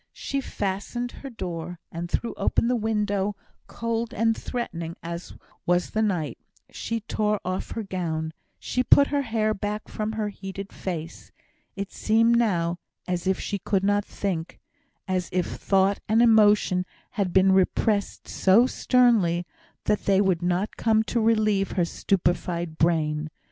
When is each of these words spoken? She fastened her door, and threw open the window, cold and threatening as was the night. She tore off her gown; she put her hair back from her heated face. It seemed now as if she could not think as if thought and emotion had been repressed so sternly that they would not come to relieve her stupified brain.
She 0.13 0.41
fastened 0.41 1.11
her 1.11 1.29
door, 1.29 1.77
and 1.91 2.09
threw 2.09 2.33
open 2.33 2.67
the 2.67 2.75
window, 2.75 3.35
cold 3.67 4.15
and 4.15 4.35
threatening 4.35 4.95
as 5.03 5.35
was 5.67 5.91
the 5.91 6.01
night. 6.01 6.39
She 6.71 7.01
tore 7.01 7.39
off 7.45 7.73
her 7.73 7.83
gown; 7.83 8.33
she 8.57 8.81
put 8.81 9.09
her 9.09 9.21
hair 9.21 9.53
back 9.53 9.87
from 9.87 10.13
her 10.13 10.29
heated 10.29 10.73
face. 10.73 11.31
It 11.75 11.91
seemed 11.91 12.35
now 12.35 12.79
as 13.07 13.27
if 13.27 13.39
she 13.39 13.59
could 13.59 13.83
not 13.83 14.03
think 14.03 14.59
as 15.07 15.29
if 15.31 15.45
thought 15.45 15.99
and 16.09 16.19
emotion 16.23 16.87
had 17.11 17.31
been 17.31 17.51
repressed 17.51 18.27
so 18.27 18.65
sternly 18.65 19.45
that 19.83 20.05
they 20.05 20.19
would 20.19 20.41
not 20.41 20.77
come 20.77 21.03
to 21.03 21.19
relieve 21.21 21.73
her 21.73 21.85
stupified 21.85 22.79
brain. 22.79 23.29